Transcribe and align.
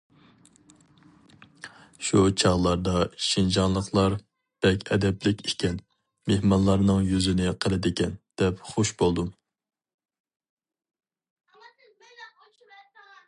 شۇ 2.05 2.21
چاغلاردا، 2.43 2.93
شىنجاڭلىقلار 3.25 4.15
بەك 4.67 4.87
ئەدەپلىك 4.95 5.43
ئىكەن، 5.51 5.77
مېھمانلارنىڭ 6.31 7.01
يۈزىنى 7.11 7.53
قىلىدىكەن، 7.65 8.15
دەپ 8.43 8.65
خۇش 8.71 8.93
بولدۇم. 9.03 9.29